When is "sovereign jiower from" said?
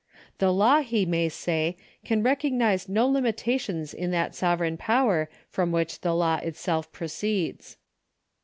4.33-5.71